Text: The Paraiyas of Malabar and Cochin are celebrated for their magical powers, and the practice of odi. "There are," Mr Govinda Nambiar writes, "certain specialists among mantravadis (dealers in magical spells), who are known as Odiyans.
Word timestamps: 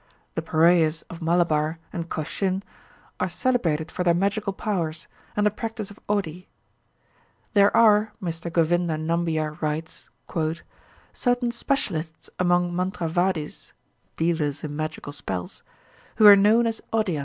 The 0.33 0.41
Paraiyas 0.41 1.03
of 1.11 1.21
Malabar 1.21 1.77
and 1.93 2.09
Cochin 2.09 2.63
are 3.19 3.29
celebrated 3.29 3.91
for 3.91 4.03
their 4.03 4.15
magical 4.15 4.51
powers, 4.51 5.07
and 5.35 5.45
the 5.45 5.51
practice 5.51 5.91
of 5.91 5.99
odi. 6.09 6.47
"There 7.53 7.69
are," 7.77 8.11
Mr 8.19 8.51
Govinda 8.51 8.95
Nambiar 8.97 9.61
writes, 9.61 10.09
"certain 11.13 11.51
specialists 11.51 12.31
among 12.39 12.73
mantravadis 12.73 13.73
(dealers 14.17 14.63
in 14.63 14.75
magical 14.75 15.13
spells), 15.13 15.61
who 16.15 16.25
are 16.25 16.35
known 16.35 16.65
as 16.65 16.81
Odiyans. 16.91 17.19